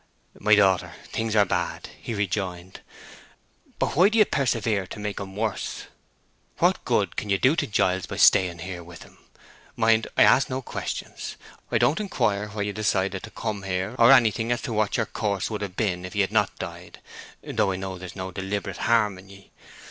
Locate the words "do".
4.09-4.17, 7.37-7.55